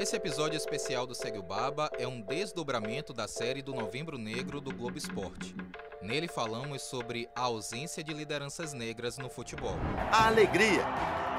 Esse 0.00 0.16
episódio 0.16 0.56
especial 0.56 1.06
do 1.06 1.14
Segue 1.14 1.38
o 1.38 1.42
Baba 1.42 1.90
é 1.98 2.08
um 2.08 2.22
desdobramento 2.22 3.12
da 3.12 3.28
série 3.28 3.60
do 3.60 3.74
Novembro 3.74 4.16
Negro 4.16 4.58
do 4.58 4.74
Globo 4.74 4.96
Esporte. 4.96 5.54
Nele 6.00 6.26
falamos 6.26 6.80
sobre 6.80 7.28
a 7.36 7.42
ausência 7.42 8.02
de 8.02 8.14
lideranças 8.14 8.72
negras 8.72 9.18
no 9.18 9.28
futebol. 9.28 9.76
A 10.10 10.28
alegria, 10.28 10.86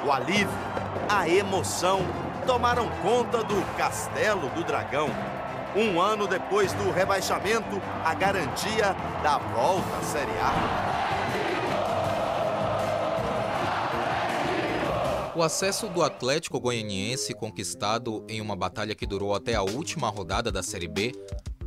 o 0.05 0.11
alívio, 0.11 0.47
a 1.09 1.27
emoção 1.27 2.01
tomaram 2.45 2.87
conta 3.01 3.43
do 3.43 3.59
Castelo 3.75 4.47
do 4.49 4.63
Dragão. 4.63 5.09
Um 5.75 5.99
ano 5.99 6.28
depois 6.28 6.71
do 6.73 6.91
rebaixamento, 6.91 7.81
a 8.05 8.13
garantia 8.13 8.93
da 9.23 9.39
volta 9.39 9.97
à 9.97 10.03
Série 10.03 10.37
A. 10.37 10.90
O 15.33 15.41
acesso 15.41 15.87
do 15.87 16.03
Atlético 16.03 16.59
Goianiense, 16.59 17.34
conquistado 17.34 18.25
em 18.27 18.41
uma 18.41 18.53
batalha 18.53 18.93
que 18.93 19.07
durou 19.07 19.34
até 19.34 19.55
a 19.55 19.61
última 19.61 20.09
rodada 20.09 20.52
da 20.52 20.62
Série 20.62 20.89
B, 20.89 21.13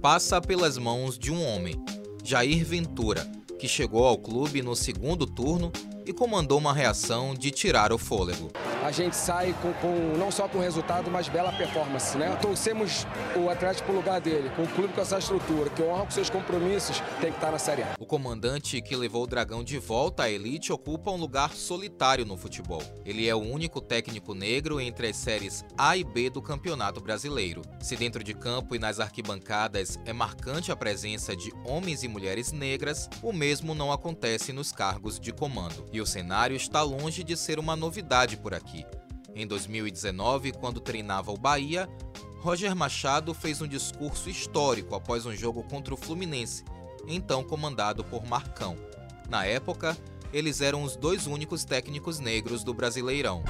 passa 0.02 0.38
pelas 0.38 0.77
mãos 0.77 1.18
de 1.18 1.32
um 1.32 1.42
homem, 1.42 1.74
Jair 2.22 2.62
Ventura, 2.62 3.27
que 3.58 3.66
chegou 3.66 4.05
ao 4.05 4.19
clube 4.19 4.60
no 4.60 4.77
segundo 4.77 5.27
turno 5.27 5.72
e 6.06 6.12
comandou 6.12 6.58
uma 6.58 6.72
reação 6.72 7.34
de 7.34 7.50
tirar 7.50 7.92
o 7.92 7.98
fôlego. 7.98 8.50
A 8.84 8.90
gente 8.90 9.16
sai 9.16 9.54
com, 9.62 9.72
com 9.74 10.18
não 10.18 10.30
só 10.30 10.46
com 10.46 10.58
resultado, 10.58 11.10
mas 11.10 11.27
bela 11.27 11.50
performance. 11.52 12.18
Né? 12.18 12.36
Torcemos 12.42 13.06
o 13.34 13.48
Atlético 13.48 13.86
para 13.86 13.92
o 13.94 13.96
lugar 13.96 14.20
dele, 14.20 14.50
com 14.54 14.62
o 14.62 14.68
clube 14.68 14.92
com 14.92 15.00
essa 15.00 15.18
estrutura, 15.18 15.70
que 15.70 15.82
honra 15.82 16.04
com 16.04 16.10
seus 16.10 16.28
compromissos, 16.28 17.00
tem 17.20 17.30
que 17.30 17.38
estar 17.38 17.50
na 17.50 17.58
Série 17.58 17.82
A. 17.82 17.94
O 17.98 18.04
comandante 18.04 18.82
que 18.82 18.94
levou 18.94 19.24
o 19.24 19.27
Dragão 19.27 19.64
de 19.64 19.78
volta 19.78 20.24
à 20.24 20.30
elite 20.30 20.70
ocupa 20.70 21.10
um 21.10 21.16
lugar 21.16 21.54
solitário 21.54 22.27
no 22.27 22.36
futebol. 22.36 22.82
Ele 23.06 23.27
é 23.27 23.34
o 23.34 23.38
único 23.38 23.80
técnico 23.80 24.34
negro 24.34 24.78
entre 24.80 25.08
as 25.08 25.16
séries 25.16 25.64
A 25.78 25.96
e 25.96 26.05
B 26.05 26.28
do 26.28 26.42
Campeonato 26.42 27.00
Brasileiro. 27.00 27.62
Se 27.80 27.96
dentro 27.96 28.22
de 28.22 28.34
campo 28.34 28.74
e 28.74 28.78
nas 28.78 29.00
arquibancadas 29.00 29.98
é 30.05 30.12
marcante 30.12 30.70
a 30.70 30.77
presença 30.77 31.34
de 31.34 31.50
homens 31.64 32.02
e 32.02 32.08
mulheres 32.08 32.52
negras, 32.52 33.08
o 33.22 33.33
mesmo 33.33 33.74
não 33.74 33.91
acontece 33.91 34.52
nos 34.52 34.72
cargos 34.72 35.18
de 35.18 35.33
comando. 35.33 35.86
E 35.95 36.00
o 36.00 36.06
cenário 36.06 36.56
está 36.56 36.83
longe 36.83 37.23
de 37.23 37.37
ser 37.37 37.61
uma 37.61 37.77
novidade 37.77 38.37
por 38.37 38.53
aqui. 38.53 38.84
Em 39.33 39.47
2019, 39.47 40.51
quando 40.51 40.81
treinava 40.81 41.31
o 41.31 41.39
Bahia, 41.39 41.89
Roger 42.41 42.75
Machado 42.75 43.33
fez 43.33 43.62
um 43.62 43.69
discurso 43.69 44.28
histórico 44.28 44.97
após 44.97 45.25
um 45.25 45.33
jogo 45.36 45.62
contra 45.62 45.95
o 45.95 45.97
Fluminense, 45.97 46.64
então 47.06 47.45
comandado 47.45 48.03
por 48.03 48.27
Marcão. 48.27 48.77
Na 49.28 49.47
época, 49.47 49.97
eles 50.33 50.61
eram 50.61 50.83
os 50.83 50.97
dois 50.97 51.28
únicos 51.28 51.64
técnicos 51.64 52.19
negros 52.19 52.64
do 52.64 52.75
Brasileirão. 52.75 53.45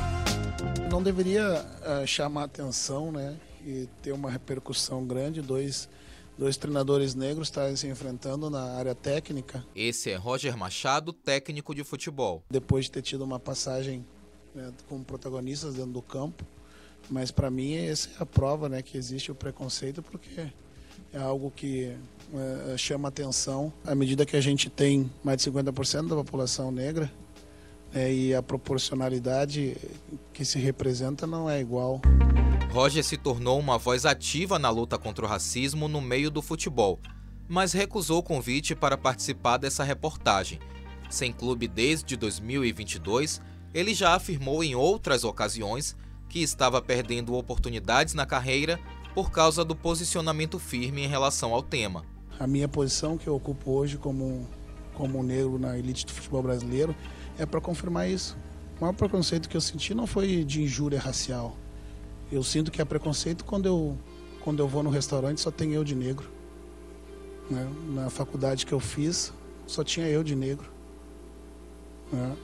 Não 0.90 1.02
deveria 1.02 1.64
uh, 1.80 2.06
chamar 2.06 2.44
atenção, 2.44 3.10
né, 3.10 3.38
e 3.64 3.88
ter 4.02 4.12
uma 4.12 4.30
repercussão 4.30 5.06
grande, 5.06 5.40
dois 5.40 5.88
dois 6.38 6.56
treinadores 6.56 7.14
negros 7.14 7.48
estarem 7.48 7.76
se 7.76 7.86
enfrentando 7.86 8.50
na 8.50 8.74
área 8.74 8.94
técnica. 8.94 9.64
Esse 9.74 10.10
é 10.10 10.16
Roger 10.16 10.56
Machado, 10.56 11.12
técnico 11.12 11.74
de 11.74 11.84
futebol. 11.84 12.42
Depois 12.50 12.86
de 12.86 12.92
ter 12.92 13.02
tido 13.02 13.22
uma 13.24 13.38
passagem 13.38 14.04
né, 14.54 14.72
como 14.88 15.04
protagonistas 15.04 15.74
dentro 15.74 15.92
do 15.92 16.02
campo, 16.02 16.44
mas 17.10 17.30
para 17.30 17.50
mim 17.50 17.74
essa 17.74 18.08
é 18.10 18.22
a 18.22 18.26
prova 18.26 18.68
né, 18.68 18.82
que 18.82 18.96
existe 18.96 19.30
o 19.30 19.34
preconceito, 19.34 20.02
porque 20.02 20.48
é 21.12 21.18
algo 21.18 21.50
que 21.50 21.96
é, 22.72 22.76
chama 22.76 23.08
atenção 23.08 23.72
à 23.86 23.94
medida 23.94 24.26
que 24.26 24.36
a 24.36 24.40
gente 24.40 24.68
tem 24.68 25.10
mais 25.22 25.42
de 25.42 25.50
50% 25.50 26.08
da 26.08 26.16
população 26.16 26.70
negra 26.70 27.10
é, 27.94 28.12
e 28.12 28.34
a 28.34 28.42
proporcionalidade 28.42 29.76
que 30.32 30.44
se 30.44 30.58
representa 30.58 31.26
não 31.26 31.48
é 31.48 31.60
igual. 31.60 32.00
Roger 32.74 33.04
se 33.04 33.16
tornou 33.16 33.60
uma 33.60 33.78
voz 33.78 34.04
ativa 34.04 34.58
na 34.58 34.68
luta 34.68 34.98
contra 34.98 35.24
o 35.24 35.28
racismo 35.28 35.86
no 35.86 36.00
meio 36.00 36.28
do 36.28 36.42
futebol, 36.42 36.98
mas 37.48 37.72
recusou 37.72 38.18
o 38.18 38.22
convite 38.22 38.74
para 38.74 38.98
participar 38.98 39.58
dessa 39.58 39.84
reportagem. 39.84 40.58
Sem 41.08 41.32
clube 41.32 41.68
desde 41.68 42.16
2022, 42.16 43.40
ele 43.72 43.94
já 43.94 44.16
afirmou 44.16 44.64
em 44.64 44.74
outras 44.74 45.22
ocasiões 45.22 45.96
que 46.28 46.40
estava 46.40 46.82
perdendo 46.82 47.36
oportunidades 47.36 48.12
na 48.12 48.26
carreira 48.26 48.80
por 49.14 49.30
causa 49.30 49.64
do 49.64 49.76
posicionamento 49.76 50.58
firme 50.58 51.04
em 51.04 51.08
relação 51.08 51.54
ao 51.54 51.62
tema. 51.62 52.04
A 52.40 52.46
minha 52.48 52.66
posição 52.66 53.16
que 53.16 53.28
eu 53.28 53.36
ocupo 53.36 53.70
hoje 53.70 53.98
como, 53.98 54.48
como 54.94 55.22
negro 55.22 55.60
na 55.60 55.78
elite 55.78 56.04
do 56.04 56.12
futebol 56.12 56.42
brasileiro 56.42 56.92
é 57.38 57.46
para 57.46 57.60
confirmar 57.60 58.10
isso. 58.10 58.36
O 58.76 58.80
maior 58.80 58.94
preconceito 58.94 59.48
que 59.48 59.56
eu 59.56 59.60
senti 59.60 59.94
não 59.94 60.08
foi 60.08 60.42
de 60.42 60.60
injúria 60.60 60.98
racial, 60.98 61.56
eu 62.34 62.42
sinto 62.42 62.70
que 62.70 62.80
é 62.80 62.84
preconceito 62.84 63.44
quando 63.44 63.66
eu, 63.66 63.98
quando 64.40 64.60
eu 64.60 64.68
vou 64.68 64.82
no 64.82 64.90
restaurante 64.90 65.40
só 65.40 65.50
tem 65.50 65.72
eu 65.72 65.84
de 65.84 65.94
negro. 65.94 66.28
Né? 67.50 67.68
Na 67.88 68.10
faculdade 68.10 68.66
que 68.66 68.72
eu 68.72 68.80
fiz, 68.80 69.32
só 69.66 69.84
tinha 69.84 70.06
eu 70.08 70.22
de 70.22 70.34
negro. 70.34 70.66
Né? 72.12 72.36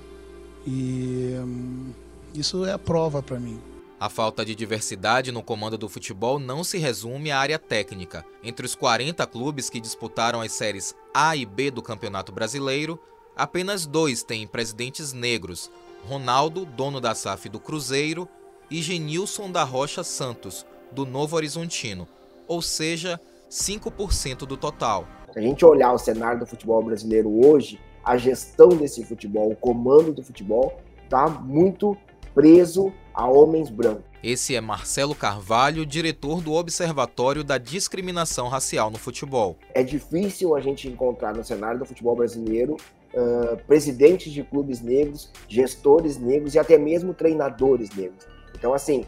E 0.67 1.35
hum, 1.39 1.93
isso 2.35 2.65
é 2.65 2.73
a 2.73 2.79
prova 2.79 3.23
para 3.23 3.39
mim. 3.39 3.61
A 3.99 4.09
falta 4.09 4.45
de 4.45 4.55
diversidade 4.55 5.31
no 5.31 5.43
comando 5.43 5.77
do 5.77 5.89
futebol 5.89 6.39
não 6.39 6.65
se 6.65 6.79
resume 6.79 7.31
à 7.31 7.39
área 7.39 7.59
técnica. 7.59 8.25
Entre 8.43 8.65
os 8.65 8.75
40 8.75 9.27
clubes 9.27 9.69
que 9.69 9.79
disputaram 9.79 10.41
as 10.41 10.53
séries 10.53 10.95
A 11.13 11.37
e 11.37 11.45
B 11.45 11.71
do 11.71 11.83
Campeonato 11.83 12.33
Brasileiro, 12.33 12.99
apenas 13.37 13.85
dois 13.85 14.23
têm 14.23 14.47
presidentes 14.47 15.13
negros: 15.13 15.71
Ronaldo, 16.09 16.65
dono 16.65 16.99
da 16.99 17.15
SAF 17.15 17.51
do 17.51 17.61
Cruzeiro, 17.61 18.27
e 18.71 18.81
Genilson 18.81 19.51
da 19.51 19.65
Rocha 19.65 20.05
Santos, 20.05 20.65
do 20.93 21.05
Novo 21.05 21.37
Horizontino, 21.37 22.07
ou 22.47 22.63
seja, 22.63 23.21
5% 23.51 24.39
do 24.47 24.57
total. 24.57 25.07
Se 25.33 25.39
a 25.39 25.43
gente 25.43 25.65
olhar 25.65 25.93
o 25.93 25.99
cenário 25.99 26.41
do 26.41 26.47
futebol 26.47 26.83
brasileiro 26.83 27.47
hoje, 27.47 27.81
a 28.05 28.17
gestão 28.17 28.69
desse 28.69 29.05
futebol, 29.05 29.51
o 29.51 29.57
comando 29.57 30.13
do 30.13 30.23
futebol, 30.23 30.81
está 31.05 31.29
muito 31.29 31.97
preso 32.35 32.93
a 33.13 33.27
homens 33.29 33.69
brancos. 33.69 34.05
Esse 34.23 34.55
é 34.55 34.61
Marcelo 34.61 35.15
Carvalho, 35.15 35.87
diretor 35.87 36.43
do 36.43 36.53
Observatório 36.53 37.43
da 37.43 37.57
Discriminação 37.57 38.49
Racial 38.49 38.91
no 38.91 38.99
Futebol. 38.99 39.57
É 39.75 39.83
difícil 39.83 40.55
a 40.55 40.61
gente 40.61 40.89
encontrar 40.89 41.35
no 41.35 41.43
cenário 41.43 41.79
do 41.79 41.87
futebol 41.87 42.15
brasileiro 42.15 42.77
uh, 43.15 43.57
presidentes 43.67 44.33
de 44.33 44.43
clubes 44.43 44.81
negros, 44.81 45.31
gestores 45.49 46.19
negros 46.19 46.55
e 46.55 46.59
até 46.59 46.77
mesmo 46.77 47.15
treinadores 47.15 47.91
negros. 47.97 48.27
Então, 48.55 48.75
assim, 48.75 49.05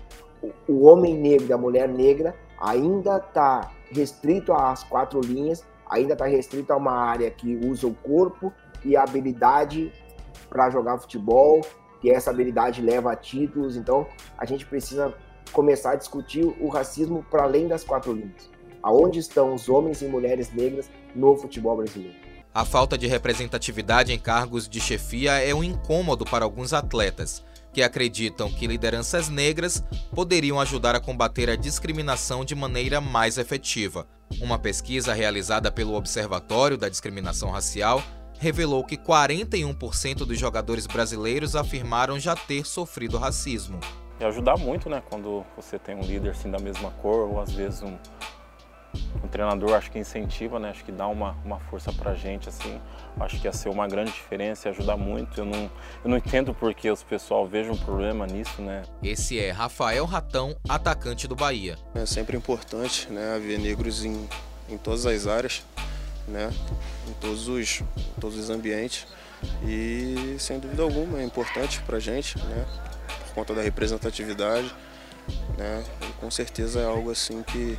o, 0.68 0.86
homem 0.86 1.14
negro 1.14 1.54
a 1.54 1.58
mulher 1.58 1.88
negra 1.88 2.34
ainda 2.60 3.18
está 3.18 3.70
restrito 3.90 4.52
às 4.52 4.82
quatro 4.82 5.20
linhas, 5.20 5.64
ainda 5.88 6.14
está 6.14 6.26
restrito 6.26 6.72
a 6.72 6.76
uma 6.76 6.92
área 6.92 7.30
que 7.30 7.56
usa 7.66 7.86
o 7.86 7.94
corpo 7.94 8.52
e 8.84 8.96
a 8.96 9.02
habilidade 9.02 9.92
para 10.48 10.70
jogar 10.70 10.98
futebol, 10.98 11.60
que 12.00 12.10
essa 12.10 12.30
habilidade 12.30 12.80
leva 12.80 13.12
a 13.12 13.16
títulos. 13.16 13.76
Então, 13.76 14.06
a 14.36 14.44
gente 14.44 14.66
precisa 14.66 15.14
começar 15.52 15.92
a 15.92 15.96
discutir 15.96 16.44
o 16.60 16.68
racismo 16.68 17.24
para 17.30 17.44
além 17.44 17.68
das 17.68 17.84
quatro 17.84 18.12
linhas. 18.12 18.50
Aonde 18.82 19.18
estão 19.18 19.54
os 19.54 19.68
homens 19.68 20.02
e 20.02 20.06
mulheres 20.06 20.52
negras 20.52 20.90
no 21.14 21.36
futebol 21.36 21.76
brasileiro? 21.76 22.16
A 22.54 22.64
falta 22.64 22.98
de 22.98 23.06
representatividade 23.06 24.12
em 24.12 24.18
cargos 24.18 24.68
de 24.68 24.80
chefia 24.80 25.32
é 25.38 25.54
um 25.54 25.64
incômodo 25.64 26.24
para 26.24 26.44
alguns 26.44 26.72
atletas 26.72 27.42
que 27.72 27.82
acreditam 27.82 28.52
que 28.52 28.66
lideranças 28.66 29.28
negras 29.28 29.82
poderiam 30.14 30.60
ajudar 30.60 30.94
a 30.94 31.00
combater 31.00 31.48
a 31.48 31.56
discriminação 31.56 32.44
de 32.44 32.54
maneira 32.54 33.00
mais 33.00 33.38
efetiva. 33.38 34.06
Uma 34.40 34.58
pesquisa 34.58 35.12
realizada 35.12 35.70
pelo 35.70 35.94
Observatório 35.94 36.76
da 36.76 36.88
Discriminação 36.88 37.50
Racial 37.50 38.02
revelou 38.38 38.84
que 38.84 38.96
41% 38.96 40.26
dos 40.26 40.38
jogadores 40.38 40.86
brasileiros 40.86 41.54
afirmaram 41.54 42.18
já 42.18 42.34
ter 42.34 42.66
sofrido 42.66 43.16
racismo. 43.16 43.78
E 44.18 44.24
ajudar 44.24 44.56
muito, 44.56 44.90
né, 44.90 45.02
quando 45.08 45.44
você 45.56 45.78
tem 45.78 45.94
um 45.94 46.02
líder 46.02 46.30
assim 46.30 46.50
da 46.50 46.58
mesma 46.58 46.90
cor 46.90 47.28
ou 47.28 47.40
às 47.40 47.52
vezes 47.52 47.82
um, 47.82 47.96
o 49.22 49.28
treinador 49.28 49.74
acho 49.74 49.90
que 49.90 49.98
incentiva, 49.98 50.58
né? 50.58 50.70
Acho 50.70 50.84
que 50.84 50.92
dá 50.92 51.06
uma, 51.06 51.36
uma 51.44 51.58
força 51.58 51.92
pra 51.92 52.14
gente, 52.14 52.48
assim. 52.48 52.80
Acho 53.18 53.40
que 53.40 53.46
ia 53.46 53.52
ser 53.52 53.68
uma 53.68 53.86
grande 53.86 54.12
diferença 54.12 54.68
e 54.68 54.70
ajudar 54.70 54.96
muito. 54.96 55.40
Eu 55.40 55.44
não, 55.44 55.70
eu 56.04 56.10
não 56.10 56.16
entendo 56.16 56.54
porque 56.54 56.90
os 56.90 57.02
pessoal 57.02 57.46
vejam 57.46 57.74
um 57.74 57.78
problema 57.78 58.26
nisso, 58.26 58.60
né? 58.60 58.82
Esse 59.02 59.38
é 59.38 59.50
Rafael 59.50 60.04
Ratão, 60.04 60.56
atacante 60.68 61.26
do 61.26 61.34
Bahia. 61.34 61.78
É 61.94 62.04
sempre 62.04 62.36
importante, 62.36 63.10
né? 63.10 63.34
Haver 63.34 63.58
negros 63.58 64.04
em, 64.04 64.28
em 64.68 64.76
todas 64.76 65.06
as 65.06 65.26
áreas, 65.26 65.62
né? 66.28 66.52
Em 67.08 67.12
todos 67.14 67.48
os, 67.48 67.80
em 67.80 68.20
todos 68.20 68.38
os 68.38 68.50
ambientes. 68.50 69.06
E, 69.64 70.36
sem 70.38 70.58
dúvida 70.58 70.82
alguma, 70.82 71.20
é 71.20 71.24
importante 71.24 71.80
pra 71.82 71.98
gente, 71.98 72.38
né? 72.38 72.66
Por 73.26 73.34
conta 73.34 73.54
da 73.54 73.62
representatividade, 73.62 74.72
né? 75.56 75.84
E 76.02 76.12
com 76.20 76.30
certeza 76.30 76.80
é 76.80 76.84
algo 76.84 77.10
assim 77.10 77.42
que 77.42 77.78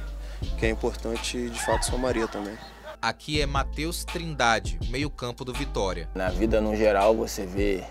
que 0.58 0.66
é 0.66 0.70
importante 0.70 1.50
de 1.50 1.60
fato 1.66 1.86
somaria 1.86 2.28
também. 2.28 2.58
Aqui 3.02 3.42
é 3.42 3.46
Matheus 3.46 4.06
Trindade, 4.06 4.80
meio-campo 4.90 5.44
do 5.44 5.54
Vitória. 5.54 6.08
Na 6.16 6.30
vida 6.30 6.62
no 6.62 6.76
geral 6.76 7.16
você 7.16 7.46
vê 7.46 7.84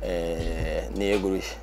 é, 0.00 0.88
negros 0.96 1.56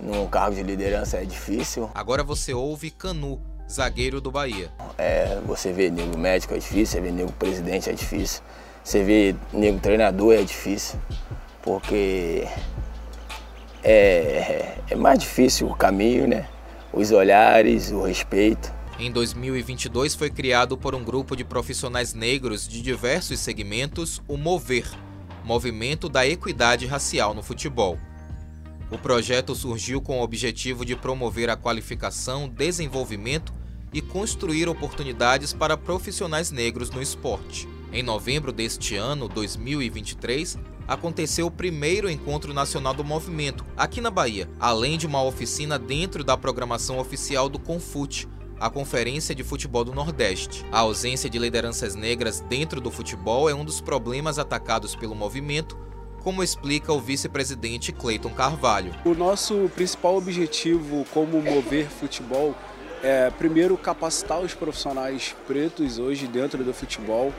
num 0.00 0.26
cargo 0.26 0.54
de 0.54 0.62
liderança 0.62 1.18
é 1.18 1.24
difícil. 1.24 1.90
Agora 1.94 2.22
você 2.22 2.52
ouve 2.54 2.90
Canu, 2.90 3.40
zagueiro 3.70 4.20
do 4.20 4.30
Bahia. 4.30 4.70
É, 4.98 5.38
você 5.44 5.72
vê 5.72 5.90
nego 5.90 6.16
médico 6.16 6.54
é 6.54 6.58
difícil, 6.58 6.86
você 6.86 7.00
vê 7.00 7.10
nego 7.10 7.32
presidente 7.32 7.90
é 7.90 7.92
difícil, 7.92 8.42
você 8.82 9.02
vê 9.02 9.34
nego 9.52 9.78
treinador 9.78 10.34
é 10.34 10.42
difícil, 10.42 10.98
porque 11.62 12.46
é, 13.82 14.78
é 14.90 14.94
mais 14.94 15.18
difícil 15.18 15.68
o 15.68 15.74
caminho, 15.74 16.26
né? 16.26 16.46
Os 16.92 17.10
olhares, 17.10 17.90
o 17.90 18.02
respeito. 18.02 18.75
Em 18.98 19.10
2022 19.10 20.14
foi 20.14 20.30
criado 20.30 20.74
por 20.78 20.94
um 20.94 21.04
grupo 21.04 21.36
de 21.36 21.44
profissionais 21.44 22.14
negros 22.14 22.66
de 22.66 22.80
diversos 22.80 23.38
segmentos 23.40 24.22
o 24.26 24.38
Mover, 24.38 24.88
Movimento 25.44 26.08
da 26.08 26.26
Equidade 26.26 26.86
Racial 26.86 27.34
no 27.34 27.42
Futebol. 27.42 27.98
O 28.90 28.96
projeto 28.96 29.54
surgiu 29.54 30.00
com 30.00 30.20
o 30.20 30.22
objetivo 30.22 30.82
de 30.82 30.96
promover 30.96 31.50
a 31.50 31.56
qualificação, 31.56 32.48
desenvolvimento 32.48 33.52
e 33.92 34.00
construir 34.00 34.66
oportunidades 34.66 35.52
para 35.52 35.76
profissionais 35.76 36.50
negros 36.50 36.88
no 36.88 37.02
esporte. 37.02 37.68
Em 37.92 38.02
novembro 38.02 38.50
deste 38.50 38.96
ano, 38.96 39.28
2023, 39.28 40.58
aconteceu 40.88 41.48
o 41.48 41.50
primeiro 41.50 42.08
encontro 42.08 42.54
nacional 42.54 42.94
do 42.94 43.04
movimento, 43.04 43.62
aqui 43.76 44.00
na 44.00 44.10
Bahia, 44.10 44.48
além 44.58 44.96
de 44.96 45.06
uma 45.06 45.22
oficina 45.22 45.78
dentro 45.78 46.24
da 46.24 46.36
programação 46.36 46.98
oficial 46.98 47.48
do 47.48 47.58
Confute, 47.58 48.26
a 48.58 48.70
Conferência 48.70 49.34
de 49.34 49.44
Futebol 49.44 49.84
do 49.84 49.94
Nordeste. 49.94 50.64
A 50.72 50.80
ausência 50.80 51.28
de 51.28 51.38
lideranças 51.38 51.94
negras 51.94 52.40
dentro 52.40 52.80
do 52.80 52.90
futebol 52.90 53.48
é 53.50 53.54
um 53.54 53.64
dos 53.64 53.80
problemas 53.80 54.38
atacados 54.38 54.94
pelo 54.94 55.14
movimento, 55.14 55.78
como 56.22 56.42
explica 56.42 56.92
o 56.92 57.00
vice-presidente 57.00 57.92
Cleiton 57.92 58.30
Carvalho. 58.30 58.94
O 59.04 59.14
nosso 59.14 59.70
principal 59.74 60.16
objetivo 60.16 61.04
como 61.12 61.40
mover 61.40 61.88
futebol 61.88 62.54
é, 63.02 63.30
primeiro, 63.30 63.76
capacitar 63.76 64.40
os 64.40 64.54
profissionais 64.54 65.34
pretos 65.46 65.98
hoje 65.98 66.26
dentro 66.26 66.64
do 66.64 66.72
futebol, 66.72 67.32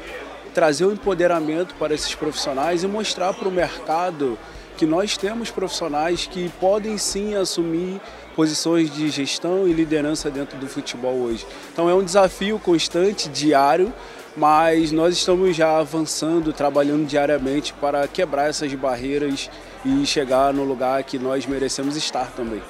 trazer 0.53 0.85
o 0.85 0.93
empoderamento 0.93 1.75
para 1.75 1.93
esses 1.93 2.13
profissionais 2.15 2.83
e 2.83 2.87
mostrar 2.87 3.33
para 3.33 3.47
o 3.47 3.51
mercado 3.51 4.37
que 4.77 4.85
nós 4.85 5.17
temos 5.17 5.49
profissionais 5.49 6.27
que 6.27 6.49
podem 6.59 6.97
sim 6.97 7.35
assumir 7.35 7.99
posições 8.37 8.93
de 8.93 9.09
gestão 9.09 9.67
e 9.67 9.73
liderança 9.73 10.29
dentro 10.29 10.59
do 10.59 10.67
futebol 10.67 11.15
hoje. 11.15 11.43
Então 11.73 11.89
é 11.89 11.95
um 11.95 12.03
desafio 12.03 12.59
constante, 12.59 13.27
diário, 13.27 13.91
mas 14.35 14.91
nós 14.91 15.17
estamos 15.17 15.55
já 15.55 15.79
avançando, 15.79 16.53
trabalhando 16.53 17.07
diariamente 17.07 17.73
para 17.73 18.07
quebrar 18.07 18.47
essas 18.47 18.71
barreiras 18.75 19.49
e 19.83 20.05
chegar 20.05 20.53
no 20.53 20.63
lugar 20.63 21.03
que 21.03 21.17
nós 21.17 21.47
merecemos 21.47 21.95
estar 21.95 22.31
também. 22.33 22.61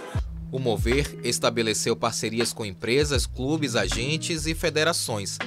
O 0.49 0.57
Mover 0.57 1.19
estabeleceu 1.21 1.97
parcerias 1.97 2.53
com 2.53 2.65
empresas, 2.65 3.25
clubes, 3.25 3.75
agentes 3.75 4.47
e 4.47 4.55
federações 4.55 5.37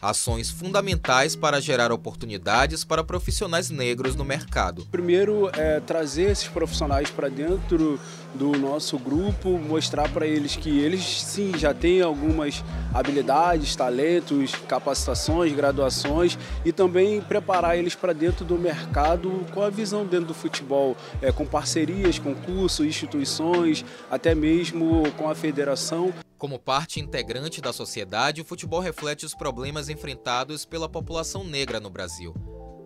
ações 0.00 0.50
fundamentais 0.50 1.36
para 1.36 1.60
gerar 1.60 1.92
oportunidades 1.92 2.84
para 2.84 3.04
profissionais 3.04 3.70
negros 3.70 4.16
no 4.16 4.24
mercado. 4.24 4.86
Primeiro, 4.90 5.50
é 5.54 5.80
trazer 5.80 6.30
esses 6.30 6.48
profissionais 6.48 7.10
para 7.10 7.28
dentro 7.28 7.98
do 8.34 8.52
nosso 8.52 8.98
grupo, 8.98 9.58
mostrar 9.58 10.08
para 10.08 10.26
eles 10.26 10.56
que 10.56 10.78
eles 10.78 11.22
sim 11.22 11.52
já 11.56 11.74
têm 11.74 12.00
algumas 12.00 12.64
habilidades, 12.94 13.74
talentos, 13.74 14.54
capacitações, 14.68 15.52
graduações 15.52 16.38
e 16.64 16.72
também 16.72 17.20
preparar 17.20 17.76
eles 17.76 17.94
para 17.94 18.12
dentro 18.12 18.44
do 18.44 18.56
mercado 18.58 19.44
com 19.52 19.62
a 19.62 19.70
visão 19.70 20.06
dentro 20.06 20.26
do 20.26 20.34
futebol, 20.34 20.96
é, 21.20 21.32
com 21.32 21.44
parcerias, 21.44 22.18
com 22.18 22.34
cursos, 22.34 22.86
instituições, 22.86 23.84
até 24.10 24.34
mesmo 24.34 25.02
com 25.16 25.28
a 25.28 25.34
federação. 25.34 26.12
Como 26.40 26.58
parte 26.58 26.98
integrante 27.00 27.60
da 27.60 27.70
sociedade, 27.70 28.40
o 28.40 28.44
futebol 28.46 28.80
reflete 28.80 29.26
os 29.26 29.34
problemas 29.34 29.90
enfrentados 29.90 30.64
pela 30.64 30.88
população 30.88 31.44
negra 31.44 31.78
no 31.78 31.90
Brasil. 31.90 32.34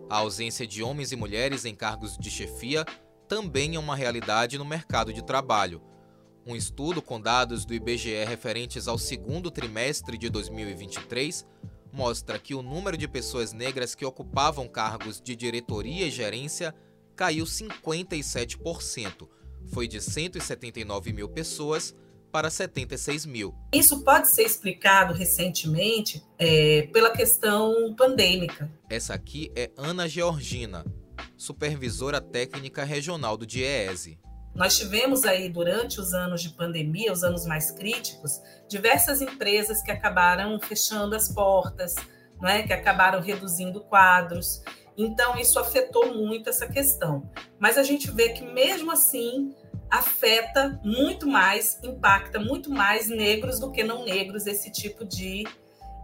A 0.09 0.17
ausência 0.17 0.67
de 0.67 0.83
homens 0.83 1.13
e 1.13 1.15
mulheres 1.15 1.63
em 1.63 1.73
cargos 1.73 2.17
de 2.17 2.29
chefia 2.29 2.83
também 3.29 3.75
é 3.75 3.79
uma 3.79 3.95
realidade 3.95 4.57
no 4.57 4.65
mercado 4.65 5.13
de 5.13 5.23
trabalho. 5.23 5.81
Um 6.45 6.53
estudo 6.53 7.01
com 7.01 7.19
dados 7.19 7.63
do 7.63 7.73
IBGE 7.73 8.25
referentes 8.25 8.89
ao 8.89 8.97
segundo 8.97 9.49
trimestre 9.49 10.17
de 10.17 10.29
2023 10.29 11.47
mostra 11.93 12.37
que 12.37 12.53
o 12.53 12.61
número 12.61 12.97
de 12.97 13.07
pessoas 13.07 13.53
negras 13.53 13.95
que 13.95 14.03
ocupavam 14.03 14.67
cargos 14.67 15.21
de 15.21 15.33
diretoria 15.33 16.07
e 16.07 16.11
gerência 16.11 16.75
caiu 17.15 17.45
57%. 17.45 19.29
Foi 19.67 19.87
de 19.87 20.01
179 20.01 21.13
mil 21.13 21.29
pessoas 21.29 21.95
para 22.31 22.49
76 22.49 23.25
mil. 23.25 23.53
Isso 23.73 24.03
pode 24.03 24.33
ser 24.33 24.43
explicado 24.43 25.13
recentemente 25.13 26.23
é, 26.37 26.89
pela 26.93 27.11
questão 27.11 27.93
pandêmica. 27.95 28.71
Essa 28.89 29.13
aqui 29.13 29.51
é 29.55 29.71
Ana 29.77 30.07
Georgina, 30.07 30.85
supervisora 31.37 32.19
técnica 32.21 32.83
regional 32.83 33.37
do 33.37 33.45
DIEESE. 33.45 34.19
Nós 34.55 34.77
tivemos 34.77 35.25
aí, 35.25 35.49
durante 35.49 35.99
os 35.99 36.13
anos 36.13 36.41
de 36.41 36.49
pandemia, 36.49 37.11
os 37.11 37.23
anos 37.23 37.45
mais 37.45 37.71
críticos, 37.71 38.41
diversas 38.69 39.21
empresas 39.21 39.81
que 39.81 39.91
acabaram 39.91 40.57
fechando 40.61 41.13
as 41.13 41.27
portas, 41.27 41.93
é, 42.41 42.63
que 42.63 42.71
acabaram 42.71 43.19
reduzindo 43.19 43.81
quadros. 43.81 44.61
Então, 44.97 45.37
isso 45.37 45.59
afetou 45.59 46.13
muito 46.13 46.49
essa 46.49 46.67
questão. 46.67 47.29
Mas 47.59 47.77
a 47.77 47.83
gente 47.83 48.09
vê 48.11 48.29
que, 48.29 48.45
mesmo 48.45 48.91
assim, 48.91 49.53
afeta 49.89 50.79
muito 50.83 51.27
mais, 51.27 51.79
impacta 51.83 52.39
muito 52.39 52.69
mais 52.69 53.09
negros 53.09 53.59
do 53.59 53.71
que 53.71 53.83
não 53.83 54.03
negros 54.03 54.45
esse 54.45 54.71
tipo 54.71 55.05
de, 55.05 55.43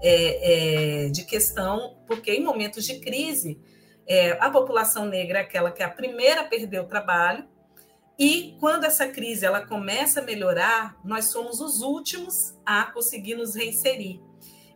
é, 0.02 1.06
é, 1.06 1.10
de 1.10 1.24
questão, 1.26 1.98
porque 2.08 2.32
em 2.32 2.44
momentos 2.44 2.86
de 2.86 3.00
crise, 3.00 3.60
é, 4.08 4.32
a 4.40 4.50
população 4.50 5.06
negra 5.06 5.40
é 5.40 5.42
aquela 5.42 5.72
que 5.72 5.82
é 5.82 5.86
a 5.86 5.90
primeira 5.90 6.42
a 6.42 6.46
perder 6.46 6.82
o 6.82 6.88
trabalho, 6.88 7.48
e 8.18 8.56
quando 8.60 8.84
essa 8.84 9.08
crise 9.08 9.46
ela 9.46 9.66
começa 9.66 10.20
a 10.20 10.24
melhorar, 10.24 10.96
nós 11.04 11.32
somos 11.32 11.60
os 11.60 11.82
últimos 11.82 12.56
a 12.66 12.84
conseguir 12.86 13.36
nos 13.36 13.56
reinserir. 13.56 14.20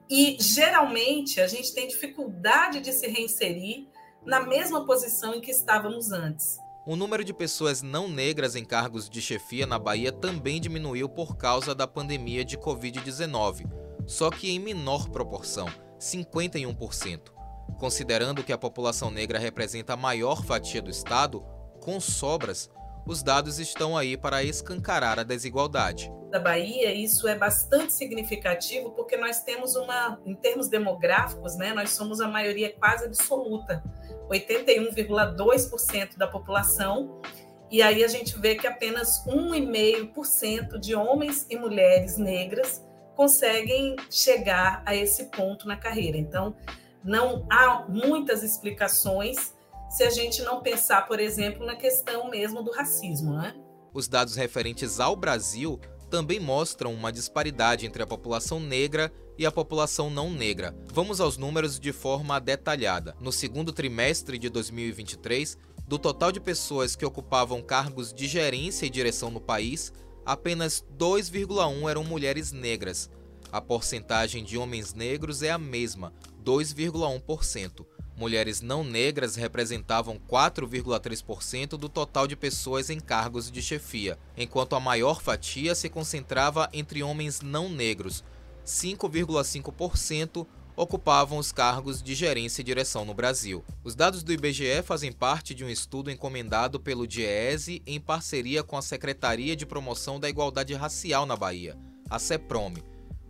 E 0.10 0.38
geralmente 0.40 1.40
a 1.40 1.48
gente 1.48 1.74
tem 1.74 1.88
dificuldade 1.88 2.80
de 2.80 2.92
se 2.92 3.08
reinserir 3.08 3.88
na 4.26 4.40
mesma 4.40 4.86
posição 4.86 5.36
em 5.36 5.42
que 5.42 5.52
estávamos 5.52 6.12
antes. 6.12 6.58
O 6.88 6.96
número 6.96 7.24
de 7.24 7.34
pessoas 7.34 7.82
não 7.82 8.08
negras 8.08 8.56
em 8.56 8.64
cargos 8.64 9.10
de 9.10 9.20
chefia 9.20 9.66
na 9.66 9.80
Bahia 9.80 10.12
também 10.12 10.62
diminuiu 10.62 11.10
por 11.10 11.36
causa 11.36 11.74
da 11.74 11.88
pandemia 11.88 12.46
de 12.46 12.60
Covid-19, 12.60 13.68
só 14.06 14.30
que 14.30 14.52
em 14.52 14.60
menor 14.60 15.10
proporção, 15.10 15.68
51%. 16.00 17.32
Considerando 17.80 18.44
que 18.44 18.54
a 18.54 18.58
população 18.58 19.10
negra 19.10 19.40
representa 19.40 19.94
a 19.94 19.98
maior 19.98 20.46
fatia 20.46 20.80
do 20.80 20.92
Estado, 20.92 21.44
com 21.82 22.00
sobras, 22.00 22.70
os 23.06 23.22
dados 23.22 23.60
estão 23.60 23.96
aí 23.98 24.18
para 24.18 24.44
escancarar 24.44 25.20
a 25.20 25.24
desigualdade. 25.24 26.12
Da 26.32 26.40
Bahia, 26.40 26.94
isso 26.94 27.28
é 27.28 27.36
bastante 27.36 27.94
significativo 27.94 28.92
porque 28.92 29.16
nós 29.16 29.42
temos 29.44 29.76
uma, 29.76 30.20
em 30.26 30.36
termos 30.36 30.68
demográficos, 30.68 31.56
né, 31.56 31.74
nós 31.74 31.92
somos 31.92 32.20
a 32.20 32.28
maioria 32.28 32.74
quase 32.74 33.06
absoluta 33.06 33.84
81,2% 34.30 36.18
da 36.18 36.28
população, 36.28 37.22
e 37.70 37.82
aí 37.82 38.04
a 38.04 38.08
gente 38.08 38.38
vê 38.40 38.56
que 38.56 38.68
apenas 38.68 39.26
1,5% 39.26 40.80
de 40.80 40.96
homens 40.96 41.46
e 41.50 41.58
mulheres 41.58 42.18
negras 42.18 42.84
conseguem 43.16 43.96
chegar 44.10 44.84
a 44.86 44.96
esse 44.96 45.26
ponto 45.26 45.68
na 45.68 45.78
carreira. 45.78 46.18
Então, 46.18 46.56
não 47.04 47.46
há 47.50 47.86
muitas 47.88 48.44
explicações 48.44 49.55
se 49.96 50.04
a 50.04 50.10
gente 50.10 50.42
não 50.42 50.62
pensar, 50.62 51.08
por 51.08 51.22
exemplo, 51.22 51.66
na 51.66 51.74
questão 51.74 52.30
mesmo 52.30 52.62
do 52.62 52.70
racismo, 52.70 53.34
né? 53.34 53.56
Os 53.94 54.10
dados 54.10 54.36
referentes 54.36 55.00
ao 55.00 55.16
Brasil 55.16 55.80
também 56.10 56.38
mostram 56.38 56.94
uma 56.94 57.14
disparidade 57.14 57.86
entre 57.86 58.04
a 58.04 58.08
população 58.08 58.60
negra 58.60 59.10
e 59.38 59.46
a 59.46 59.52
população 59.52 60.10
não 60.10 60.30
negra. 60.30 60.76
Vamos 60.92 61.22
aos 61.22 61.38
números 61.38 61.80
de 61.80 61.94
forma 61.94 62.42
detalhada. 62.42 63.16
No 63.22 63.32
segundo 63.32 63.72
trimestre 63.72 64.38
de 64.38 64.50
2023, 64.50 65.58
do 65.88 65.98
total 65.98 66.30
de 66.30 66.42
pessoas 66.42 66.94
que 66.94 67.06
ocupavam 67.06 67.62
cargos 67.62 68.14
de 68.14 68.28
gerência 68.28 68.86
e 68.86 68.90
direção 68.90 69.32
no 69.32 69.40
país, 69.40 69.94
apenas 70.26 70.84
2,1 70.98 71.90
eram 71.90 72.04
mulheres 72.04 72.52
negras. 72.52 73.10
A 73.50 73.62
porcentagem 73.62 74.44
de 74.44 74.58
homens 74.58 74.94
negros 74.94 75.42
é 75.42 75.52
a 75.52 75.58
mesma, 75.58 76.14
2,1%. 76.44 77.86
Mulheres 78.18 78.62
não 78.62 78.84
negras 78.84 79.36
representavam 79.36 80.18
4,3% 80.30 81.72
do 81.72 81.90
total 81.90 82.26
de 82.28 82.36
pessoas 82.36 82.90
em 82.90 83.00
cargos 83.00 83.52
de 83.52 83.62
chefia, 83.62 84.18
enquanto 84.38 84.76
a 84.76 84.80
maior 84.80 85.22
fatia 85.22 85.76
se 85.76 85.90
concentrava 85.90 86.70
entre 86.72 87.04
homens 87.04 87.42
não 87.42 87.68
negros, 87.68 88.24
5,5%, 88.66 90.48
ocupavam 90.78 91.38
os 91.38 91.52
cargos 91.52 92.02
de 92.02 92.14
gerência 92.14 92.62
e 92.62 92.66
direção 92.66 93.06
no 93.06 93.14
Brasil. 93.14 93.64
Os 93.84 93.96
dados 93.96 94.24
do 94.24 94.34
IBGE 94.34 94.82
fazem 94.84 95.12
parte 95.12 95.54
de 95.54 95.64
um 95.64 95.70
estudo 95.70 96.12
encomendado 96.12 96.80
pelo 96.80 97.08
DIEESE 97.08 97.82
em 97.86 98.00
parceria 98.00 98.64
com 98.64 98.78
a 98.78 98.82
Secretaria 98.82 99.56
de 99.56 99.66
Promoção 99.66 100.20
da 100.20 100.30
Igualdade 100.30 100.74
Racial 100.74 101.26
na 101.26 101.36
Bahia, 101.36 101.78
a 102.10 102.20
CEPROME. 102.20 102.84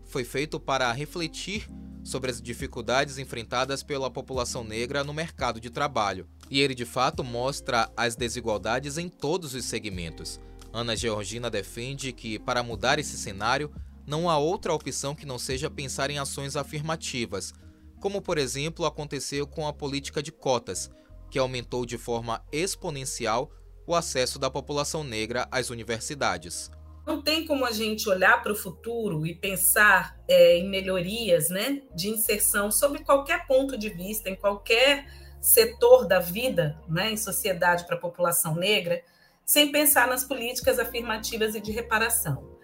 Foi 0.05 0.23
feito 0.23 0.59
para 0.59 0.91
refletir 0.91 1.67
sobre 2.05 2.29
as 2.29 2.39
dificuldades 2.39 3.17
enfrentadas 3.17 3.81
pela 3.81 4.11
população 4.11 4.63
negra 4.63 5.03
no 5.03 5.13
mercado 5.13 5.59
de 5.59 5.71
trabalho. 5.71 6.27
E 6.49 6.61
ele 6.61 6.75
de 6.75 6.85
fato 6.85 7.23
mostra 7.23 7.91
as 7.97 8.15
desigualdades 8.15 8.99
em 8.99 9.09
todos 9.09 9.55
os 9.55 9.65
segmentos. 9.65 10.39
Ana 10.71 10.95
Georgina 10.95 11.49
defende 11.49 12.13
que, 12.13 12.37
para 12.37 12.61
mudar 12.61 12.99
esse 12.99 13.17
cenário, 13.17 13.73
não 14.05 14.29
há 14.29 14.37
outra 14.37 14.73
opção 14.73 15.15
que 15.15 15.25
não 15.25 15.39
seja 15.39 15.69
pensar 15.69 16.11
em 16.11 16.19
ações 16.19 16.55
afirmativas, 16.55 17.53
como 17.99 18.21
por 18.21 18.37
exemplo 18.37 18.85
aconteceu 18.85 19.47
com 19.47 19.67
a 19.67 19.73
política 19.73 20.21
de 20.21 20.31
cotas, 20.31 20.91
que 21.31 21.39
aumentou 21.39 21.87
de 21.87 21.97
forma 21.97 22.43
exponencial 22.51 23.51
o 23.87 23.95
acesso 23.95 24.37
da 24.37 24.49
população 24.49 25.03
negra 25.03 25.47
às 25.51 25.71
universidades. 25.71 26.69
Não 27.05 27.21
tem 27.21 27.45
como 27.45 27.65
a 27.65 27.71
gente 27.71 28.09
olhar 28.09 28.41
para 28.41 28.51
o 28.51 28.55
futuro 28.55 29.27
e 29.27 29.35
pensar 29.35 30.17
é, 30.27 30.57
em 30.57 30.67
melhorias 30.67 31.49
né, 31.49 31.81
de 31.93 32.09
inserção 32.09 32.71
sobre 32.71 33.03
qualquer 33.03 33.45
ponto 33.45 33.77
de 33.77 33.89
vista, 33.89 34.29
em 34.29 34.35
qualquer 34.35 35.05
setor 35.39 36.07
da 36.07 36.19
vida, 36.19 36.81
né, 36.89 37.11
em 37.11 37.17
sociedade 37.17 37.85
para 37.85 37.95
a 37.95 37.99
população 37.99 38.55
negra, 38.55 39.03
sem 39.45 39.71
pensar 39.71 40.07
nas 40.07 40.23
políticas 40.23 40.79
afirmativas 40.79 41.53
e 41.53 41.61
de 41.61 41.71
reparação. 41.71 42.55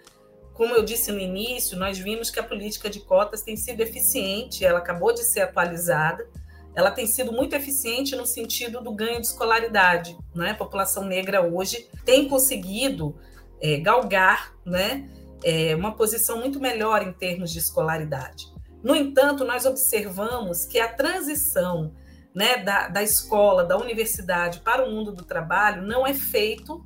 Como 0.53 0.73
eu 0.73 0.83
disse 0.83 1.11
no 1.11 1.19
início, 1.19 1.77
nós 1.77 1.99
vimos 1.99 2.31
que 2.31 2.39
a 2.39 2.43
política 2.43 2.89
de 2.89 2.99
cotas 3.01 3.43
tem 3.43 3.55
sido 3.55 3.81
eficiente, 3.81 4.65
ela 4.65 4.79
acabou 4.79 5.13
de 5.13 5.23
ser 5.23 5.41
atualizada, 5.41 6.27
ela 6.75 6.89
tem 6.89 7.05
sido 7.05 7.31
muito 7.31 7.55
eficiente 7.55 8.15
no 8.15 8.25
sentido 8.25 8.81
do 8.81 8.93
ganho 8.93 9.19
de 9.19 9.27
escolaridade. 9.27 10.17
Né? 10.33 10.51
A 10.51 10.55
população 10.55 11.05
negra 11.05 11.41
hoje 11.41 11.87
tem 12.05 12.27
conseguido 12.27 13.15
é, 13.61 13.77
galgar 13.77 14.53
né, 14.65 15.09
é, 15.43 15.75
uma 15.75 15.95
posição 15.95 16.39
muito 16.39 16.59
melhor 16.59 17.01
em 17.01 17.13
termos 17.13 17.51
de 17.51 17.59
escolaridade. 17.59 18.51
No 18.83 18.95
entanto, 18.95 19.45
nós 19.45 19.65
observamos 19.65 20.65
que 20.65 20.79
a 20.79 20.87
transição 20.87 21.93
né, 22.33 22.57
da, 22.57 22.87
da 22.87 23.03
escola, 23.03 23.63
da 23.63 23.77
universidade 23.77 24.59
para 24.61 24.85
o 24.85 24.91
mundo 24.91 25.11
do 25.11 25.23
trabalho 25.23 25.81
não 25.81 26.07
é 26.07 26.13
feito 26.13 26.83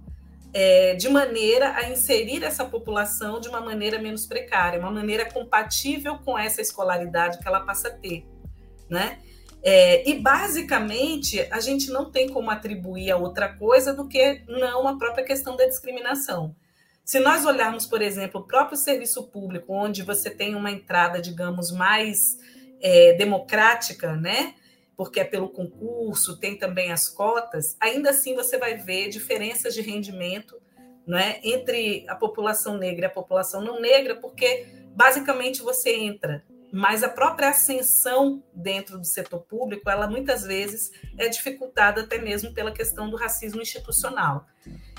é, 0.53 0.95
de 0.95 1.09
maneira 1.09 1.75
a 1.75 1.89
inserir 1.89 2.43
essa 2.43 2.65
população 2.65 3.39
de 3.39 3.49
uma 3.49 3.59
maneira 3.59 3.99
menos 3.99 4.25
precária, 4.25 4.79
uma 4.79 4.91
maneira 4.91 5.29
compatível 5.31 6.17
com 6.19 6.37
essa 6.37 6.61
escolaridade 6.61 7.39
que 7.39 7.47
ela 7.47 7.59
passa 7.61 7.89
a 7.89 7.91
ter, 7.91 8.25
né? 8.89 9.19
É, 9.61 10.07
e 10.07 10.19
basicamente 10.19 11.41
a 11.51 11.59
gente 11.59 11.89
não 11.89 12.11
tem 12.11 12.29
como 12.29 12.51
atribuir 12.51 13.11
a 13.11 13.17
outra 13.17 13.49
coisa 13.49 13.93
do 13.93 14.07
que 14.07 14.43
não 14.47 14.87
a 14.87 14.95
própria 14.97 15.25
questão 15.25 15.57
da 15.57 15.65
discriminação. 15.65 16.55
Se 17.05 17.19
nós 17.19 17.45
olharmos, 17.45 17.85
por 17.85 18.01
exemplo, 18.01 18.41
o 18.41 18.43
próprio 18.47 18.77
serviço 18.77 19.23
público, 19.27 19.71
onde 19.71 20.01
você 20.01 20.29
tem 20.29 20.55
uma 20.55 20.71
entrada, 20.71 21.21
digamos, 21.21 21.71
mais 21.71 22.17
é, 22.81 23.13
democrática, 23.13 24.15
né? 24.15 24.55
porque 24.95 25.19
é 25.19 25.23
pelo 25.23 25.49
concurso, 25.49 26.37
tem 26.37 26.57
também 26.57 26.91
as 26.91 27.09
cotas, 27.09 27.75
ainda 27.79 28.11
assim 28.11 28.33
você 28.33 28.57
vai 28.57 28.77
ver 28.77 29.09
diferenças 29.09 29.73
de 29.73 29.81
rendimento 29.81 30.55
né, 31.05 31.39
entre 31.43 32.05
a 32.07 32.15
população 32.15 32.77
negra 32.77 33.05
e 33.05 33.07
a 33.07 33.13
população 33.13 33.61
não 33.61 33.79
negra, 33.79 34.15
porque 34.15 34.65
basicamente 34.95 35.61
você 35.61 35.95
entra, 35.95 36.43
mas 36.71 37.03
a 37.03 37.09
própria 37.09 37.49
ascensão 37.49 38.43
dentro 38.53 38.97
do 38.97 39.05
setor 39.05 39.41
público, 39.41 39.89
ela 39.89 40.07
muitas 40.07 40.43
vezes 40.43 40.91
é 41.17 41.27
dificultada 41.27 42.01
até 42.01 42.17
mesmo 42.17 42.53
pela 42.53 42.71
questão 42.71 43.09
do 43.09 43.17
racismo 43.17 43.61
institucional. 43.61 44.47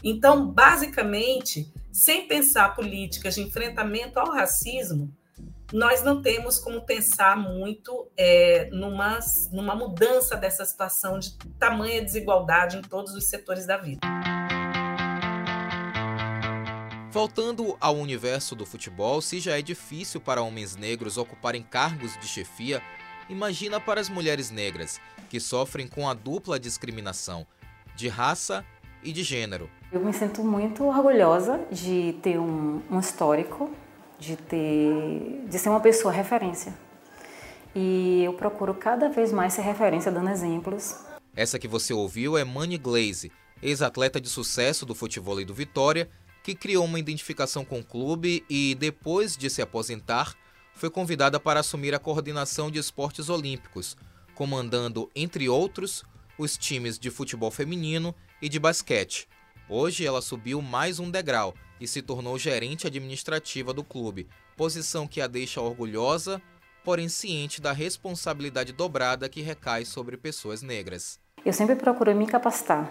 Então, 0.03 0.47
basicamente, 0.47 1.73
sem 1.97 2.29
pensar 2.29 2.75
políticas 2.75 3.37
de 3.37 3.41
enfrentamento 3.41 4.21
ao 4.21 4.31
racismo, 4.31 5.11
nós 5.73 6.05
não 6.05 6.21
temos 6.21 6.59
como 6.59 6.83
pensar 6.83 7.39
muito 7.39 8.07
é, 8.15 8.69
numa, 8.71 9.19
numa 9.51 9.75
mudança 9.75 10.37
dessa 10.37 10.67
situação 10.67 11.19
de 11.19 11.35
tamanha 11.59 12.05
desigualdade 12.05 12.77
em 12.77 12.83
todos 12.83 13.15
os 13.15 13.25
setores 13.25 13.67
da 13.67 13.79
vida. 13.79 14.01
Voltando 17.11 17.79
ao 17.81 17.97
universo 17.97 18.55
do 18.55 18.67
futebol, 18.67 19.23
se 19.23 19.41
já 19.41 19.59
é 19.59 19.63
difícil 19.63 20.21
para 20.21 20.43
homens 20.43 20.77
negros 20.77 21.17
ocuparem 21.17 21.63
cargos 21.63 22.15
de 22.19 22.29
chefia, 22.29 22.83
imagina 23.27 23.81
para 23.81 24.03
as 24.03 24.11
mulheres 24.11 24.51
negras, 24.51 25.01
que 25.31 25.41
sofrem 25.41 25.89
com 25.89 26.07
a 26.07 26.13
dupla 26.13 26.61
discriminação 26.61 27.47
de 27.97 28.07
raça 28.07 28.63
e 29.03 29.15
de 29.15 29.23
gênero. 29.23 29.71
Eu 29.93 30.01
me 30.01 30.13
sinto 30.13 30.43
muito 30.43 30.85
orgulhosa 30.85 31.61
de 31.71 32.15
ter 32.23 32.39
um, 32.39 32.83
um 32.91 32.99
histórico 32.99 33.71
de 34.19 34.37
ter, 34.37 35.45
de 35.49 35.59
ser 35.59 35.69
uma 35.69 35.81
pessoa 35.81 36.13
referência. 36.13 36.77
E 37.75 38.23
eu 38.25 38.33
procuro 38.33 38.75
cada 38.75 39.09
vez 39.09 39.33
mais 39.33 39.53
ser 39.53 39.63
referência 39.63 40.11
dando 40.11 40.31
exemplos. 40.31 40.97
Essa 41.35 41.59
que 41.59 41.69
você 41.69 41.93
ouviu 41.93 42.37
é 42.37 42.45
Mani 42.45 42.79
Glaze, 42.79 43.31
ex-atleta 43.63 44.21
de 44.21 44.29
sucesso 44.29 44.87
do 44.87 44.95
futebol 44.95 45.41
e 45.41 45.45
do 45.45 45.55
Vitória, 45.55 46.09
que 46.43 46.55
criou 46.55 46.85
uma 46.85 46.99
identificação 46.99 47.65
com 47.65 47.81
o 47.81 47.85
clube 47.85 48.45
e 48.49 48.75
depois 48.75 49.37
de 49.37 49.51
se 49.51 49.61
aposentar, 49.61 50.35
foi 50.75 50.89
convidada 50.89 51.39
para 51.39 51.61
assumir 51.61 51.95
a 51.95 51.99
coordenação 51.99 52.71
de 52.71 52.79
esportes 52.79 53.29
olímpicos, 53.29 53.97
comandando, 54.35 55.11
entre 55.15 55.49
outros, 55.49 56.05
os 56.39 56.57
times 56.57 56.99
de 56.99 57.11
futebol 57.11 57.51
feminino 57.51 58.15
e 58.41 58.49
de 58.49 58.59
basquete. 58.59 59.29
Hoje 59.69 60.07
ela 60.07 60.23
subiu 60.23 60.63
mais 60.63 61.01
um 61.01 61.11
degrau 61.11 61.53
e 61.81 61.89
se 61.89 62.01
tornou 62.01 62.39
gerente 62.39 62.87
administrativa 62.87 63.73
do 63.73 63.83
clube, 63.83 64.29
posição 64.57 65.09
que 65.09 65.21
a 65.21 65.27
deixa 65.27 65.61
orgulhosa, 65.61 66.41
porém 66.85 67.09
ciente 67.09 67.61
da 67.61 67.73
responsabilidade 67.73 68.73
dobrada 68.73 69.29
que 69.29 69.43
recai 69.43 69.85
sobre 69.85 70.17
pessoas 70.17 70.63
negras. 70.63 71.19
Eu 71.45 71.53
sempre 71.53 71.75
procuro 71.75 72.15
me 72.15 72.29
capacitar, 72.29 72.89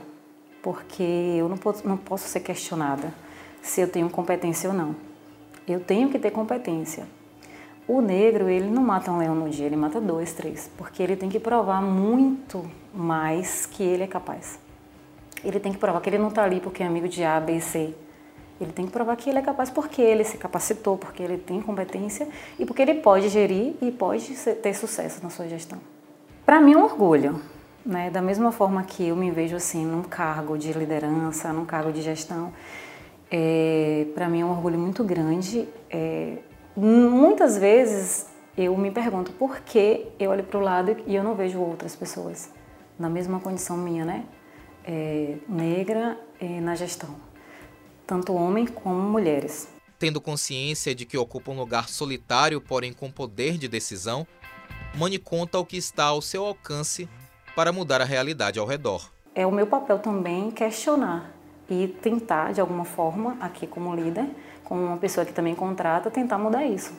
porque 0.62 1.02
eu 1.02 1.48
não 1.48 1.58
posso, 1.58 1.88
não 1.88 1.96
posso 1.96 2.28
ser 2.28 2.42
questionada 2.42 3.14
se 3.62 3.80
eu 3.80 3.88
tenho 3.88 4.10
competência 4.10 4.70
ou 4.70 4.76
não. 4.76 4.98
Eu 5.66 5.80
tenho 5.80 6.10
que 6.10 6.20
ter 6.20 6.32
competência. 6.32 7.08
O 7.88 8.02
negro, 8.02 8.50
ele 8.50 8.68
não 8.68 8.84
mata 8.84 9.10
um 9.14 9.18
leão 9.18 9.34
no 9.34 9.50
dia, 9.50 9.66
ele 9.66 9.78
mata 9.78 10.02
dois, 10.02 10.34
três, 10.34 10.70
porque 10.78 11.02
ele 11.02 11.16
tem 11.16 11.30
que 11.30 11.40
provar 11.40 11.82
muito 11.82 12.70
mais 12.94 13.66
que 13.66 13.82
ele 13.82 14.04
é 14.04 14.08
capaz. 14.08 14.65
Ele 15.44 15.60
tem 15.60 15.72
que 15.72 15.78
provar 15.78 16.02
que 16.02 16.10
ele 16.10 16.18
não 16.18 16.30
está 16.30 16.44
ali 16.44 16.60
porque 16.60 16.82
é 16.84 16.86
amigo 16.86 17.08
de 17.08 17.24
A, 17.24 17.40
B 17.40 17.58
e 17.58 17.62
C. 17.62 17.94
Ele 18.60 18.72
tem 18.72 18.86
que 18.86 18.92
provar 18.92 19.16
que 19.18 19.30
ele 19.30 19.40
é 19.40 19.42
capaz 19.42 19.70
porque 19.70 20.02
ele 20.02 20.24
se 20.24 20.38
capacitou, 20.38 20.98
porque 20.98 21.22
ele 21.22 21.38
tem 21.38 21.62
competência 21.62 22.28
e 22.58 22.66
porque 22.66 22.82
ele 22.82 22.96
pode 22.96 23.28
gerir 23.28 23.76
e 23.82 23.92
pode 23.92 24.34
ter 24.36 24.74
sucesso 24.74 25.22
na 25.22 25.30
sua 25.30 25.48
gestão. 25.48 25.80
Para 26.46 26.62
mim 26.62 26.74
é 26.74 26.78
um 26.78 26.84
orgulho, 26.84 27.42
né? 27.86 28.10
Da 28.10 28.22
mesma 28.22 28.52
forma 28.52 28.82
que 28.84 29.08
eu 29.08 29.16
me 29.16 29.30
vejo 29.30 29.56
assim 29.56 29.86
num 29.86 30.04
cargo 30.04 30.58
de 30.58 30.72
liderança, 30.72 31.52
num 31.52 31.66
cargo 31.66 31.92
de 31.92 32.02
gestão, 32.02 32.54
é, 33.30 34.08
para 34.16 34.30
mim 34.30 34.42
é 34.42 34.46
um 34.46 34.52
orgulho 34.52 34.80
muito 34.80 35.04
grande. 35.04 35.68
É, 35.90 36.38
muitas 36.78 37.58
vezes 37.58 38.28
eu 38.58 38.76
me 38.78 38.90
pergunto 38.90 39.34
por 39.34 39.60
que 39.60 40.08
eu 40.18 40.32
olho 40.32 40.44
para 40.44 40.58
o 40.58 40.62
lado 40.62 40.96
e 41.06 41.16
eu 41.16 41.24
não 41.24 41.36
vejo 41.36 41.60
outras 41.60 41.94
pessoas 41.94 42.50
na 42.98 43.10
mesma 43.10 43.40
condição 43.42 43.76
minha, 43.76 44.06
né? 44.06 44.24
É, 44.86 45.38
negra 45.50 46.18
é, 46.40 46.62
na 46.62 46.76
gestão, 46.76 47.16
tanto 48.06 48.34
homens 48.34 48.70
como 48.70 49.02
mulheres. 49.02 49.68
Tendo 49.98 50.22
consciência 50.22 50.94
de 50.94 51.06
que 51.06 51.18
ocupa 51.18 51.52
um 51.52 51.58
lugar 51.58 51.90
solitário, 51.90 52.62
porém 52.62 52.94
com 52.94 53.10
poder 53.10 53.58
de 53.58 53.68
decisão, 53.68 54.28
Mani 54.94 55.18
conta 55.18 55.60
o 55.60 55.66
que 55.66 55.78
está 55.78 56.06
ao 56.06 56.22
seu 56.22 56.46
alcance 56.46 57.10
para 57.56 57.72
mudar 57.72 58.02
a 58.02 58.06
realidade 58.06 58.60
ao 58.60 58.66
redor. 58.66 59.12
É 59.34 59.46
o 59.46 59.52
meu 59.52 59.68
papel 59.68 60.00
também 60.00 60.52
questionar 60.52 61.34
e 61.70 61.88
tentar, 61.88 62.54
de 62.54 62.62
alguma 62.62 62.86
forma, 62.86 63.38
aqui 63.40 63.66
como 63.66 63.94
líder, 63.96 64.30
como 64.64 64.82
uma 64.82 64.98
pessoa 64.98 65.26
que 65.26 65.34
também 65.34 65.56
contrata, 65.56 66.12
tentar 66.12 66.38
mudar 66.38 66.66
isso. 66.66 66.94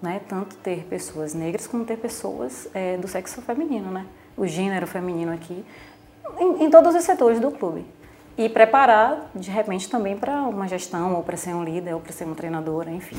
Né? 0.00 0.20
Tanto 0.28 0.56
ter 0.56 0.84
pessoas 0.84 1.34
negras 1.34 1.66
como 1.66 1.84
ter 1.84 1.98
pessoas 1.98 2.68
é, 2.72 2.96
do 2.96 3.06
sexo 3.06 3.42
feminino, 3.42 3.90
né? 3.90 4.06
O 4.36 4.46
gênero 4.46 4.86
feminino 4.86 5.32
aqui 5.32 5.62
em, 6.38 6.64
em 6.64 6.70
todos 6.70 6.94
os 6.94 7.02
setores 7.02 7.40
do 7.40 7.50
clube. 7.50 7.84
E 8.38 8.48
preparar, 8.48 9.30
de 9.34 9.50
repente, 9.50 9.88
também 9.88 10.16
para 10.16 10.42
uma 10.42 10.66
gestão, 10.66 11.14
ou 11.14 11.22
para 11.22 11.36
ser 11.36 11.54
um 11.54 11.62
líder, 11.62 11.94
ou 11.94 12.00
para 12.00 12.12
ser 12.12 12.24
uma 12.24 12.34
treinadora, 12.34 12.90
enfim. 12.90 13.16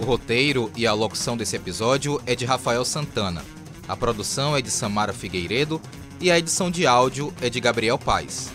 O 0.00 0.04
roteiro 0.04 0.70
e 0.76 0.86
a 0.86 0.92
locução 0.92 1.36
desse 1.36 1.54
episódio 1.54 2.20
é 2.26 2.34
de 2.34 2.44
Rafael 2.44 2.84
Santana. 2.84 3.44
A 3.88 3.96
produção 3.96 4.56
é 4.56 4.62
de 4.62 4.70
Samara 4.70 5.12
Figueiredo 5.12 5.80
e 6.20 6.30
a 6.30 6.38
edição 6.38 6.70
de 6.70 6.86
áudio 6.86 7.32
é 7.40 7.48
de 7.48 7.60
Gabriel 7.60 7.98
Paes. 7.98 8.50